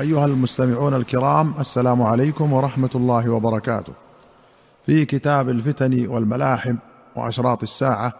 أيها 0.00 0.24
المستمعون 0.24 0.94
الكرام 0.94 1.54
السلام 1.60 2.02
عليكم 2.02 2.52
ورحمة 2.52 2.90
الله 2.94 3.30
وبركاته. 3.30 3.92
في 4.86 5.04
كتاب 5.04 5.48
الفتن 5.48 6.06
والملاحم 6.06 6.76
وأشراط 7.16 7.62
الساعة 7.62 8.12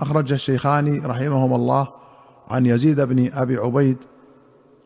أخرج 0.00 0.32
الشيخان 0.32 1.04
رحمهما 1.04 1.56
الله 1.56 1.88
عن 2.50 2.66
يزيد 2.66 3.00
بن 3.00 3.30
أبي 3.32 3.56
عبيد 3.56 3.96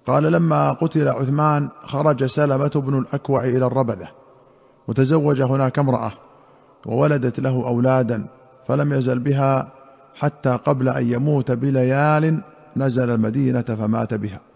قال 0.07 0.23
لما 0.33 0.73
قتل 0.73 1.09
عثمان 1.09 1.69
خرج 1.85 2.25
سلمة 2.25 2.73
بن 2.75 2.99
الأكوع 2.99 3.45
إلى 3.45 3.67
الربذة 3.67 4.09
وتزوج 4.89 5.43
هناك 5.43 5.79
امرأة 5.79 6.13
وولدت 6.87 7.41
له 7.41 7.67
أولادا 7.67 8.27
فلم 8.67 8.93
يزل 8.93 9.19
بها 9.19 9.73
حتى 10.15 10.51
قبل 10.51 10.89
أن 10.89 11.13
يموت 11.13 11.51
بليال 11.51 12.43
نزل 12.77 13.11
المدينة 13.11 13.63
فمات 13.63 14.15
بها. 14.15 14.52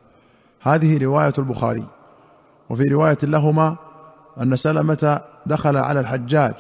هذه 0.67 1.05
رواية 1.05 1.33
البخاري. 1.39 1.85
وفي 2.71 2.83
رواية 2.83 3.19
لهما 3.23 3.77
أن 4.43 4.57
سلمة 4.57 5.21
دخل 5.47 5.77
على 5.77 6.01
الحجاج 6.01 6.55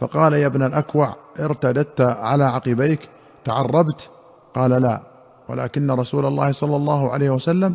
فقال 0.00 0.32
يا 0.32 0.46
ابن 0.46 0.62
الأكوع 0.62 1.16
ارتددت 1.40 2.00
على 2.00 2.44
عقبيك 2.44 3.08
تعربت؟ 3.44 4.10
قال 4.54 4.70
لا 4.70 5.00
ولكن 5.48 5.90
رسول 5.90 6.26
الله 6.26 6.52
صلى 6.52 6.76
الله 6.76 7.10
عليه 7.10 7.30
وسلم 7.30 7.74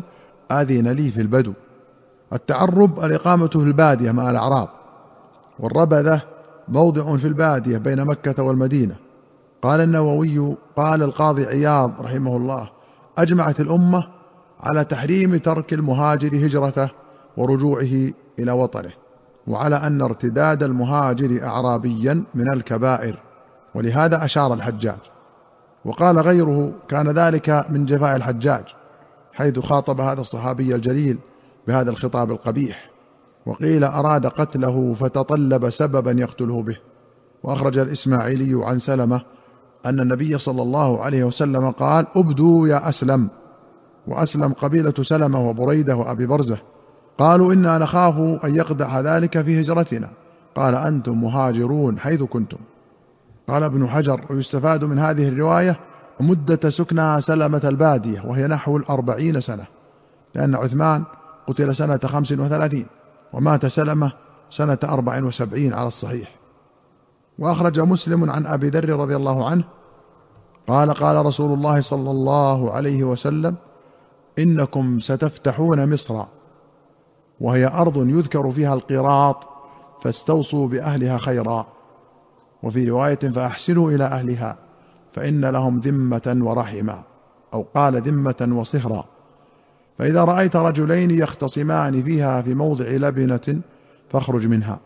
آذن 0.50 0.88
لي 0.88 1.10
في 1.10 1.20
البدو. 1.20 1.52
التعرب 2.32 3.04
الإقامة 3.04 3.48
في 3.48 3.56
البادية 3.56 4.10
مع 4.10 4.30
الأعراب 4.30 4.68
والربذة 5.58 6.22
موضع 6.68 7.16
في 7.16 7.26
البادية 7.26 7.78
بين 7.78 8.04
مكة 8.04 8.42
والمدينة. 8.42 8.96
قال 9.62 9.80
النووي 9.80 10.56
قال 10.76 11.02
القاضي 11.02 11.46
عياض 11.46 11.92
رحمه 12.00 12.36
الله 12.36 12.68
أجمعت 13.18 13.60
الأمة 13.60 14.15
على 14.60 14.84
تحريم 14.84 15.36
ترك 15.36 15.72
المهاجر 15.72 16.28
هجرته 16.46 16.88
ورجوعه 17.36 18.12
إلى 18.38 18.52
وطنه 18.52 18.92
وعلى 19.46 19.76
أن 19.76 20.02
ارتداد 20.02 20.62
المهاجر 20.62 21.46
اعرابيا 21.46 22.24
من 22.34 22.52
الكبائر 22.52 23.18
ولهذا 23.74 24.24
أشار 24.24 24.54
الحجاج. 24.54 24.98
وقال 25.84 26.18
غيره 26.18 26.72
كان 26.88 27.08
ذلك 27.08 27.66
من 27.70 27.84
جفاء 27.84 28.16
الحجاج 28.16 28.64
حيث 29.32 29.58
خاطب 29.58 30.00
هذا 30.00 30.20
الصحابي 30.20 30.74
الجليل 30.74 31.18
بهذا 31.66 31.90
الخطاب 31.90 32.30
القبيح 32.30 32.90
وقيل 33.46 33.84
أراد 33.84 34.26
قتله 34.26 34.94
فتطلب 35.00 35.70
سببا 35.70 36.10
يقتله 36.10 36.62
به 36.62 36.76
وأخرج 37.42 37.78
الإسماعيلي 37.78 38.64
عن 38.64 38.78
سلمة 38.78 39.20
أن 39.86 40.00
النبي 40.00 40.38
صلى 40.38 40.62
الله 40.62 41.02
عليه 41.02 41.24
وسلم 41.24 41.70
قال 41.70 42.06
ابدوا 42.16 42.68
يا 42.68 42.88
أسلم 42.88 43.28
وأسلم 44.06 44.52
قبيلة 44.52 44.94
سلمة 45.02 45.48
وبريدة 45.48 45.96
وأبي 45.96 46.26
برزة. 46.26 46.58
قالوا 47.18 47.52
إنا 47.52 47.78
نخاف 47.78 48.44
أن 48.44 48.56
يقدح 48.56 48.96
ذلك 48.96 49.42
في 49.42 49.60
هجرتنا. 49.60 50.10
قال 50.56 50.74
أنتم 50.74 51.20
مهاجرون 51.20 51.98
حيث 51.98 52.22
كنتم. 52.22 52.58
قال 53.48 53.62
ابن 53.62 53.88
حجر 53.88 54.20
ويستفاد 54.30 54.84
من 54.84 54.98
هذه 54.98 55.28
الرواية 55.28 55.80
مدة 56.20 56.70
سكنى 56.70 57.20
سلمة 57.20 57.60
البادية 57.64 58.22
وهي 58.26 58.46
نحو 58.46 58.76
الأربعين 58.76 59.40
سنة 59.40 59.64
لأن 60.34 60.54
عثمان 60.54 61.04
قتل 61.46 61.76
سنة 61.76 61.98
خمس 62.04 62.32
وثلاثين 62.32 62.86
ومات 63.32 63.66
سلمة 63.66 64.12
سنة 64.50 64.78
أربع 64.84 65.24
وسبعين 65.24 65.74
على 65.74 65.88
الصحيح. 65.88 66.36
وأخرج 67.38 67.80
مسلم 67.80 68.30
عن 68.30 68.46
أبي 68.46 68.68
ذر 68.68 68.88
رضي 68.88 69.16
الله 69.16 69.48
عنه 69.48 69.64
قال 70.68 70.90
قال 70.90 71.26
رسول 71.26 71.52
الله 71.52 71.80
صلى 71.80 72.10
الله 72.10 72.72
عليه 72.72 73.04
وسلم 73.04 73.54
إنكم 74.38 75.00
ستفتحون 75.00 75.92
مصر. 75.92 76.24
وهي 77.40 77.66
أرض 77.66 78.08
يذكر 78.08 78.50
فيها 78.50 78.74
القراط 78.74 79.48
فاستوصوا 80.02 80.68
بأهلها 80.68 81.18
خيرا. 81.18 81.66
وفي 82.62 82.84
رواية 82.84 83.14
فأحسنوا 83.14 83.90
إلى 83.90 84.04
أهلها 84.04 84.56
فإن 85.12 85.44
لهم 85.44 85.78
ذمة 85.78 86.36
ورحما 86.40 87.02
أو 87.54 87.66
قال 87.74 88.02
ذمة 88.02 88.48
وصهرا. 88.52 89.04
فإذا 89.98 90.24
رأيت 90.24 90.56
رجلين 90.56 91.10
يختصمان 91.10 92.02
فيها 92.02 92.42
في 92.42 92.54
موضع 92.54 92.84
لبنة 92.84 93.60
فاخرج 94.10 94.46
منها. 94.46 94.80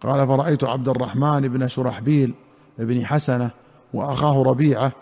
قال 0.00 0.26
فرأيت 0.26 0.64
عبد 0.64 0.88
الرحمن 0.88 1.48
بن 1.48 1.68
شرحبيل 1.68 2.34
بن 2.78 3.06
حسنة 3.06 3.50
وأخاه 3.94 4.42
ربيعة 4.42 4.92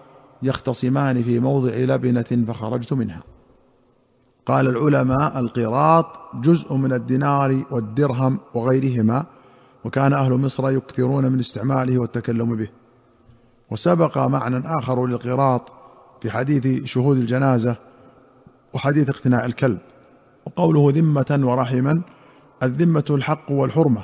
يختصمان 0.43 1.23
في 1.23 1.41
موضع 1.41 1.75
لبنة 1.75 2.45
فخرجت 2.49 2.93
منها. 2.93 3.23
قال 4.47 4.69
العلماء 4.69 5.39
القراط 5.39 6.07
جزء 6.35 6.75
من 6.75 6.93
الدينار 6.93 7.65
والدرهم 7.71 8.39
وغيرهما 8.55 9.25
وكان 9.85 10.13
أهل 10.13 10.33
مصر 10.33 10.71
يكثرون 10.71 11.33
من 11.33 11.39
استعماله 11.39 11.99
والتكلم 11.99 12.57
به. 12.57 12.69
وسبق 13.71 14.19
معنى 14.19 14.79
آخر 14.79 15.07
للقراط 15.07 15.73
في 16.23 16.31
حديث 16.31 16.85
شهود 16.85 17.17
الجنازة 17.17 17.77
وحديث 18.75 19.09
اقتناء 19.09 19.47
الكلب 19.47 19.79
وقوله 20.47 20.93
ذمة 20.95 21.41
ورحما 21.43 22.03
الذمة 22.63 23.05
الحق 23.11 23.51
والحرمة 23.51 24.03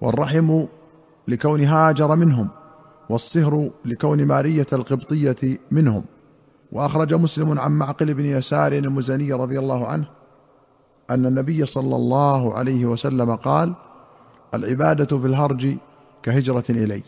والرحم 0.00 0.64
لكون 1.28 1.60
هاجر 1.60 2.16
منهم 2.16 2.50
والصهر 3.08 3.70
لكون 3.84 4.24
مارية 4.24 4.66
القبطية 4.72 5.58
منهم. 5.70 6.04
وأخرج 6.72 7.14
مسلم 7.14 7.60
عن 7.60 7.72
معقل 7.72 8.14
بن 8.14 8.24
يسار 8.24 8.72
المزني 8.72 9.32
رضي 9.32 9.58
الله 9.58 9.86
عنه 9.86 10.04
أن 11.10 11.26
النبي 11.26 11.66
صلى 11.66 11.96
الله 11.96 12.54
عليه 12.54 12.86
وسلم 12.86 13.34
قال 13.36 13.74
العبادة 14.54 15.18
في 15.18 15.26
الهرج 15.26 15.76
كهجرة 16.22 16.64
إلي. 16.70 17.02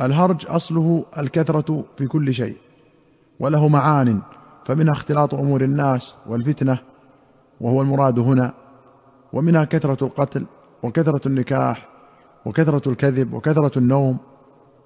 الهرج 0.00 0.46
أصله 0.48 1.04
الكثرة 1.18 1.84
في 1.98 2.06
كل 2.06 2.34
شيء 2.34 2.56
وله 3.40 3.68
معان 3.68 4.20
فمنها 4.64 4.92
اختلاط 4.92 5.34
أمور 5.34 5.62
الناس 5.62 6.14
والفتنة 6.26 6.78
وهو 7.60 7.82
المراد 7.82 8.18
هنا 8.18 8.52
ومنها 9.32 9.64
كثرة 9.64 10.04
القتل 10.04 10.46
وكثرة 10.82 11.28
النكاح 11.28 11.88
وكثرة 12.44 12.88
الكذب 12.88 13.32
وكثرة 13.32 13.78
النوم 13.78 14.18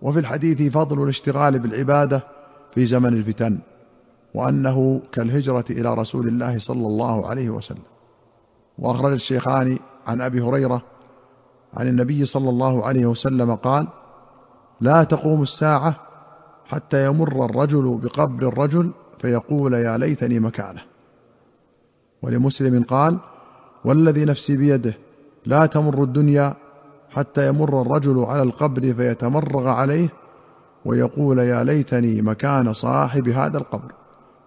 وفي 0.03 0.19
الحديث 0.19 0.73
فضل 0.73 1.03
الاشتغال 1.03 1.59
بالعبادة 1.59 2.23
في 2.75 2.87
زمن 2.87 3.13
الفتن 3.15 3.59
وأنه 4.35 5.01
كالهجرة 5.13 5.65
إلى 5.71 5.95
رسول 5.95 6.29
الله 6.29 6.59
صلى 6.59 6.87
الله 6.87 7.27
عليه 7.27 7.51
وسلم. 7.51 7.83
وأخرج 8.79 9.13
الشيخان 9.13 9.79
عن 10.07 10.21
أبي 10.21 10.41
هريرة 10.41 10.83
عن 11.75 11.89
النبي 11.89 12.25
صلى 12.25 12.51
الله 12.51 12.87
عليه 12.87 13.07
وسلم 13.07 13.55
قال 13.55 13.89
لا 14.81 15.05
تقوم 15.05 15.43
الساعة 15.43 15.97
حتى 16.67 17.07
يمر 17.07 17.45
الرجل 17.45 18.01
بقبر 18.03 18.49
الرجل 18.49 18.91
فيقول 19.19 19.75
يا 19.75 19.99
ليتني 19.99 20.41
مكانه. 20.41 20.83
ولمسلم 22.23 22.83
قال 22.83 23.19
والذي 23.85 24.25
نفسي 24.25 24.57
بيده 24.57 24.95
لا 25.47 25.67
تمر 25.67 26.03
الدنيا 26.03 26.55
حتى 27.11 27.49
يمر 27.49 27.83
الرجل 27.83 28.19
على 28.19 28.43
القبر 28.43 28.95
فيتمرغ 28.95 29.69
عليه 29.69 30.09
ويقول 30.85 31.39
يا 31.39 31.65
ليتني 31.65 32.23
مكان 32.23 32.73
صاحب 32.73 33.29
هذا 33.29 33.59
القبر 33.59 33.93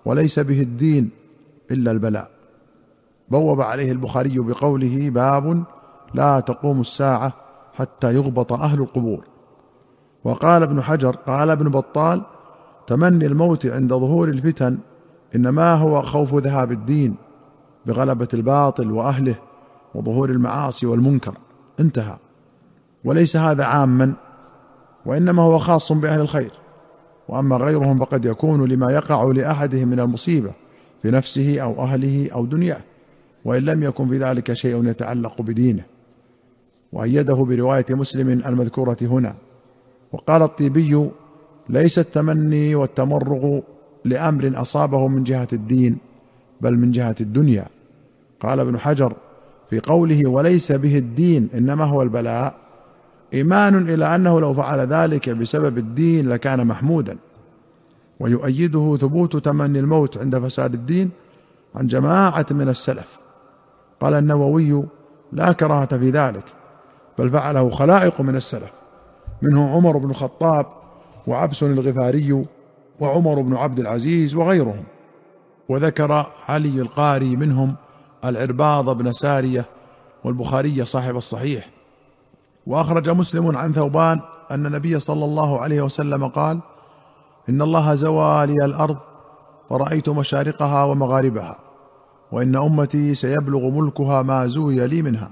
وليس 0.05 0.39
به 0.39 0.61
الدين 0.61 1.09
إلا 1.71 1.91
البلاء. 1.91 2.29
بوب 3.29 3.61
عليه 3.61 3.91
البخاري 3.91 4.39
بقوله 4.39 5.09
باب 5.09 5.63
لا 6.13 6.39
تقوم 6.39 6.81
الساعة 6.81 7.33
حتى 7.73 8.13
يغبط 8.13 8.53
أهل 8.53 8.81
القبور. 8.81 9.25
وقال 10.23 10.63
ابن 10.63 10.81
حجر 10.81 11.15
قال 11.15 11.49
ابن 11.49 11.69
بطال 11.69 12.21
تمني 12.87 13.25
الموت 13.25 13.65
عند 13.65 13.93
ظهور 13.93 14.29
الفتن 14.29 14.77
إنما 15.35 15.73
هو 15.73 16.01
خوف 16.01 16.35
ذهاب 16.35 16.71
الدين 16.71 17.15
بغلبة 17.85 18.27
الباطل 18.33 18.91
وأهله 18.91 19.35
وظهور 19.95 20.29
المعاصي 20.29 20.85
والمنكر. 20.85 21.37
انتهى. 21.79 22.17
وليس 23.03 23.37
هذا 23.37 23.65
عاما 23.65 24.13
وإنما 25.05 25.43
هو 25.43 25.59
خاص 25.59 25.91
بأهل 25.91 26.19
الخير. 26.19 26.51
وأما 27.27 27.55
غيرهم 27.55 27.99
فقد 27.99 28.25
يكون 28.25 28.65
لما 28.69 28.91
يقع 28.91 29.23
لأحدهم 29.23 29.87
من 29.87 29.99
المصيبة 29.99 30.51
في 31.01 31.11
نفسه 31.11 31.59
أو 31.59 31.83
أهله 31.83 32.29
أو 32.33 32.45
دنياه 32.45 32.81
وإن 33.45 33.61
لم 33.65 33.83
يكن 33.83 34.07
في 34.07 34.17
ذلك 34.17 34.53
شيء 34.53 34.87
يتعلق 34.87 35.41
بدينه. 35.41 35.83
وأيده 36.93 37.33
برواية 37.33 37.85
مسلم 37.89 38.29
المذكورة 38.29 38.97
هنا. 39.01 39.35
وقال 40.11 40.41
الطيبي 40.41 41.09
ليس 41.69 41.99
التمني 41.99 42.75
والتمرغ 42.75 43.59
لأمر 44.05 44.51
أصابه 44.55 45.07
من 45.07 45.23
جهة 45.23 45.47
الدين 45.53 45.97
بل 46.61 46.77
من 46.77 46.91
جهة 46.91 47.15
الدنيا. 47.21 47.65
قال 48.39 48.59
ابن 48.59 48.79
حجر 48.79 49.13
في 49.69 49.79
قوله 49.79 50.29
وليس 50.29 50.71
به 50.71 50.97
الدين 50.97 51.49
إنما 51.53 51.85
هو 51.85 52.01
البلاء. 52.01 52.62
إيمان 53.33 53.89
إلى 53.89 54.15
أنه 54.15 54.41
لو 54.41 54.53
فعل 54.53 54.79
ذلك 54.79 55.29
بسبب 55.29 55.77
الدين 55.77 56.29
لكان 56.29 56.67
محمودا. 56.67 57.17
ويؤيده 58.19 58.97
ثبوت 58.97 59.35
تمني 59.37 59.79
الموت 59.79 60.17
عند 60.17 60.39
فساد 60.39 60.73
الدين 60.73 61.09
عن 61.75 61.87
جماعة 61.87 62.45
من 62.51 62.69
السلف. 62.69 63.17
قال 63.99 64.13
النووي 64.13 64.83
لا 65.31 65.51
كراهة 65.51 65.97
في 65.97 66.09
ذلك 66.09 66.43
بل 67.17 67.29
فعله 67.29 67.69
خلائق 67.69 68.21
من 68.21 68.35
السلف 68.35 68.71
منهم 69.41 69.71
عمر 69.71 69.97
بن 69.97 70.09
الخطاب 70.09 70.65
وعبس 71.27 71.63
الغفاري 71.63 72.45
وعمر 72.99 73.41
بن 73.41 73.55
عبد 73.55 73.79
العزيز 73.79 74.35
وغيرهم. 74.35 74.83
وذكر 75.69 76.25
علي 76.49 76.81
القاري 76.81 77.35
منهم 77.35 77.75
العرباض 78.25 78.97
بن 78.97 79.13
سارية 79.13 79.65
والبخاري 80.23 80.85
صاحب 80.85 81.17
الصحيح. 81.17 81.69
وأخرج 82.67 83.09
مسلم 83.09 83.57
عن 83.57 83.73
ثوبان 83.73 84.19
أن 84.51 84.65
النبي 84.65 84.99
صلى 84.99 85.25
الله 85.25 85.59
عليه 85.59 85.81
وسلم 85.81 86.27
قال 86.27 86.59
إن 87.49 87.61
الله 87.61 87.95
زوى 87.95 88.45
لي 88.45 88.65
الأرض 88.65 88.97
فرايت 89.69 90.09
مشارقها 90.09 90.83
ومغاربها 90.83 91.59
وإن 92.31 92.55
أمتي 92.55 93.15
سيبلغ 93.15 93.69
ملكها 93.69 94.21
ما 94.21 94.47
زوي 94.47 94.87
لي 94.87 95.01
منها 95.01 95.29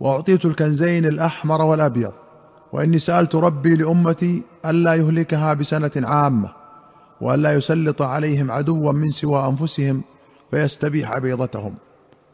وأعطيت 0.00 0.44
الكنزين 0.44 1.06
الأحمر 1.06 1.62
والأبيض 1.62 2.12
وإني 2.72 2.98
سألت 2.98 3.34
ربي 3.34 3.76
لأمتي 3.76 4.42
ألا 4.66 4.94
يهلكها 4.94 5.54
بسنة 5.54 5.90
عامة 5.96 6.48
وألا 7.20 7.52
يسلط 7.52 8.02
عليهم 8.02 8.50
عدوا 8.50 8.92
من 8.92 9.10
سوى 9.10 9.46
أنفسهم 9.46 10.02
فيستبيح 10.50 11.18
بيضتهم 11.18 11.74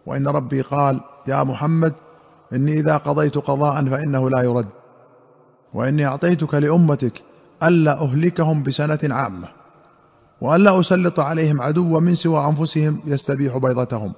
وإن 0.07 0.29
ربي 0.29 0.61
قال 0.61 1.01
يا 1.27 1.43
محمد 1.43 1.95
إني 2.53 2.73
إذا 2.73 2.97
قضيت 2.97 3.39
قضاء 3.39 3.85
فإنه 3.85 4.31
لا 4.31 4.43
يرد. 4.43 4.69
وإني 5.75 6.07
أعطيتك 6.07 6.55
لأمتك 6.55 7.23
ألا 7.63 8.01
أهلكهم 8.01 8.63
بسنة 8.63 8.99
عامة 9.03 9.49
وألا 10.41 10.81
أسلط 10.81 11.21
عليهم 11.21 11.63
عدوا 11.63 12.01
من 12.01 12.15
سوى 12.15 12.45
أنفسهم 12.45 13.01
يستبيح 13.07 13.57
بيضتهم. 13.57 14.13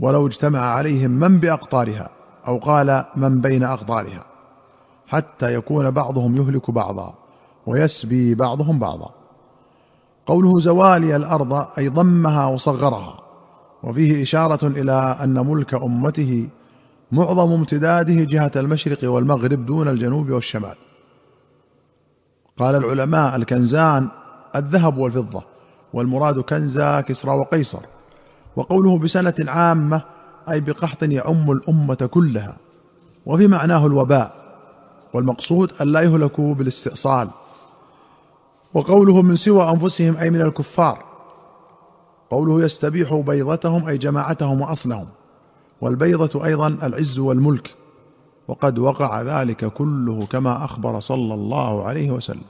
ولو 0.00 0.26
اجتمع 0.26 0.60
عليهم 0.60 1.10
من 1.10 1.38
بأقطارها 1.38 2.10
أو 2.46 2.58
قال 2.58 3.04
من 3.16 3.40
بين 3.40 3.64
أقطارها 3.64 4.24
حتى 5.06 5.54
يكون 5.54 5.90
بعضهم 5.90 6.36
يهلك 6.36 6.70
بعضا 6.70 7.14
ويسبي 7.66 8.34
بعضهم 8.34 8.78
بعضا. 8.78 9.10
قوله 10.26 10.58
زوالي 10.58 11.16
الأرض 11.16 11.66
أي 11.78 11.88
ضمها 11.88 12.46
وصغرها 12.46 13.18
وفيه 13.82 14.22
إشارة 14.22 14.66
إلى 14.66 15.16
أن 15.22 15.46
ملك 15.46 15.74
أمته 15.74 16.48
معظم 17.12 17.52
امتداده 17.52 18.24
جهة 18.24 18.52
المشرق 18.56 18.98
والمغرب 19.10 19.66
دون 19.66 19.88
الجنوب 19.88 20.30
والشمال. 20.30 20.74
قال 22.58 22.74
العلماء 22.74 23.36
الكنزان 23.36 24.08
الذهب 24.56 24.98
والفضة 24.98 25.42
والمراد 25.92 26.40
كنزا 26.40 27.00
كسرى 27.00 27.30
وقيصر. 27.30 27.80
وقوله 28.56 28.98
بسنة 28.98 29.34
عامة 29.40 30.02
أي 30.50 30.60
بقحط 30.60 31.02
يعم 31.02 31.50
الأمة 31.50 31.94
كلها. 31.94 32.56
وفي 33.26 33.46
معناه 33.46 33.86
الوباء 33.86 34.34
والمقصود 35.14 35.72
أن 35.80 35.88
لا 35.88 36.00
يهلكوا 36.00 36.54
بالاستئصال. 36.54 37.28
وقوله 38.74 39.22
من 39.22 39.36
سوى 39.36 39.70
أنفسهم 39.70 40.16
أي 40.16 40.30
من 40.30 40.40
الكفار. 40.40 41.04
قوله 42.30 42.64
يستبيح 42.64 43.14
بيضتهم 43.14 43.88
أي 43.88 43.98
جماعتهم 43.98 44.60
وأصلهم. 44.60 45.06
والبيضة 45.82 46.44
أيضا 46.44 46.66
العز 46.68 47.18
والملك 47.18 47.74
وقد 48.48 48.78
وقع 48.78 49.22
ذلك 49.22 49.64
كله 49.64 50.26
كما 50.26 50.64
أخبر 50.64 51.00
صلى 51.00 51.34
الله 51.34 51.84
عليه 51.84 52.10
وسلم. 52.10 52.44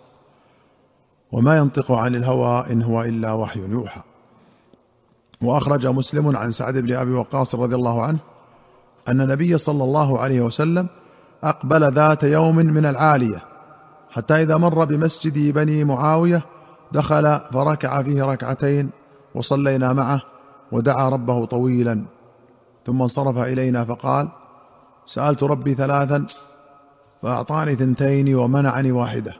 وما 1.32 1.56
ينطق 1.56 1.92
عن 1.92 2.14
الهوى 2.14 2.64
إن 2.70 2.82
هو 2.82 3.02
إلا 3.02 3.32
وحي 3.32 3.60
يوحى. 3.60 4.00
وأخرج 5.42 5.86
مسلم 5.86 6.36
عن 6.36 6.50
سعد 6.50 6.78
بن 6.78 6.92
أبي 6.92 7.12
وقاص 7.12 7.54
رضي 7.54 7.74
الله 7.74 8.02
عنه 8.02 8.18
أن 9.08 9.20
النبي 9.20 9.58
صلى 9.58 9.84
الله 9.84 10.18
عليه 10.18 10.40
وسلم 10.40 10.86
أقبل 11.44 11.92
ذات 11.92 12.22
يوم 12.22 12.56
من 12.56 12.86
العالية 12.86 13.42
حتى 14.10 14.42
إذا 14.42 14.56
مر 14.56 14.84
بمسجد 14.84 15.54
بني 15.54 15.84
معاوية 15.84 16.42
دخل 16.92 17.40
فركع 17.52 18.02
فيه 18.02 18.22
ركعتين 18.22 18.90
وصلينا 19.34 19.92
معه 19.92 20.22
ودعا 20.72 21.08
ربه 21.08 21.44
طويلا. 21.44 22.04
ثم 22.86 23.02
انصرف 23.02 23.38
إلينا 23.38 23.84
فقال 23.84 24.28
سألت 25.06 25.42
ربي 25.42 25.74
ثلاثا 25.74 26.26
فأعطاني 27.22 27.74
ثنتين 27.74 28.34
ومنعني 28.34 28.92
واحدة. 28.92 29.34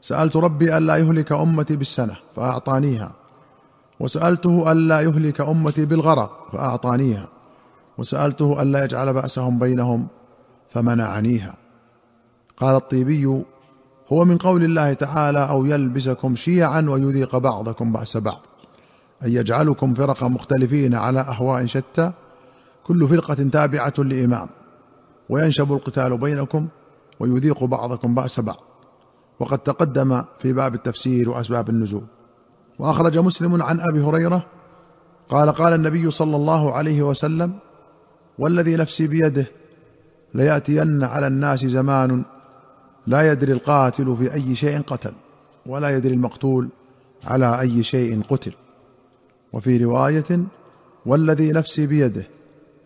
سألت 0.00 0.36
ربي 0.36 0.78
الا 0.78 0.96
يهلك 0.96 1.32
أمتي 1.32 1.76
بالسنة 1.76 2.16
فأعطانيها. 2.36 3.12
وسألته 4.00 4.72
الا 4.72 5.00
يهلك 5.00 5.40
أمتي 5.40 5.84
بالغرق 5.84 6.48
فأعطانيها. 6.52 7.28
وسألته 7.98 8.62
الا 8.62 8.84
يجعل 8.84 9.12
بأسهم 9.12 9.58
بينهم 9.58 10.06
فمنعنيها. 10.70 11.54
قال 12.56 12.76
الطيبي 12.76 13.44
هو 14.12 14.24
من 14.24 14.38
قول 14.38 14.64
الله 14.64 14.92
تعالى 14.92 15.48
أو 15.48 15.64
يلبسكم 15.64 16.36
شيعا 16.36 16.80
ويذيق 16.80 17.36
بعضكم 17.36 17.92
بأس 17.92 18.16
بعض 18.16 18.40
ان 19.22 19.32
يجعلكم 19.32 19.94
فرقا 19.94 20.28
مختلفين 20.28 20.94
على 20.94 21.20
أهواء 21.20 21.66
شتى 21.66 22.12
كل 22.84 23.08
فرقة 23.08 23.34
تابعة 23.34 23.94
لإمام 23.98 24.48
وينشب 25.28 25.72
القتال 25.72 26.18
بينكم 26.18 26.68
ويذيق 27.20 27.64
بعضكم 27.64 28.14
بأس 28.14 28.40
بعض. 28.40 28.60
وقد 29.40 29.58
تقدم 29.58 30.22
في 30.38 30.52
باب 30.52 30.74
التفسير 30.74 31.30
وأسباب 31.30 31.68
النزول. 31.68 32.04
وأخرج 32.78 33.18
مسلم 33.18 33.62
عن 33.62 33.80
أبي 33.80 34.00
هريرة 34.00 34.46
قال 35.28 35.52
قال 35.52 35.72
النبي 35.72 36.10
صلى 36.10 36.36
الله 36.36 36.72
عليه 36.72 37.02
وسلم 37.02 37.52
والذي 38.38 38.76
نفسي 38.76 39.06
بيده 39.06 39.46
ليأتين 40.34 41.04
على 41.04 41.26
الناس 41.26 41.64
زمان 41.64 42.24
لا 43.06 43.32
يدري 43.32 43.52
القاتل 43.52 44.16
في 44.16 44.34
أي 44.34 44.54
شيء 44.54 44.80
قتل 44.80 45.12
ولا 45.66 45.96
يدري 45.96 46.14
المقتول 46.14 46.68
على 47.24 47.60
أي 47.60 47.82
شيء 47.82 48.22
قتل. 48.22 48.52
وفي 49.52 49.76
رواية 49.76 50.40
والذي 51.06 51.52
نفسي 51.52 51.86
بيده 51.86 52.26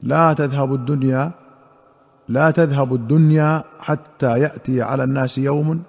لا 0.02 0.32
تذهب 0.32 0.75
الدنيا 0.75 1.31
لا 2.28 2.50
تذهب 2.50 2.94
الدنيا 2.94 3.64
حتى 3.81 4.38
يأتي 4.40 4.82
على 4.82 5.04
الناس 5.04 5.38
يوم 5.38 5.82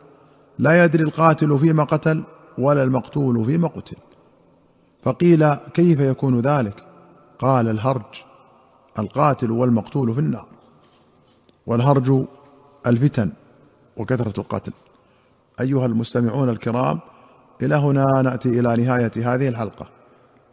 لا 0.60 0.84
يدري 0.84 1.04
القاتل 1.04 1.60
فيما 1.60 1.84
قتل 1.84 2.24
ولا 2.58 2.84
المقتول 2.84 3.46
فيما 3.46 3.68
قتل. 3.68 3.98
فقيل 5.04 5.54
كيف 5.56 6.00
يكون 6.00 6.40
ذلك؟ 6.40 6.84
قال 7.40 7.70
الهرج 7.70 8.24
القاتل 9.00 9.52
والمقتول 9.52 10.14
في 10.14 10.20
النار. 10.20 10.46
والهرج 11.68 12.26
الفتن 12.88 13.30
وكثرة 13.98 14.40
القتل. 14.40 14.74
أيها 15.60 15.86
المستمعون 15.86 16.50
الكرام 16.50 17.00
إلى 17.62 17.76
هنا 17.76 18.22
نأتي 18.22 18.60
إلى 18.60 18.84
نهاية 18.84 19.12
هذه 19.16 19.48
الحلقة. 19.48 19.97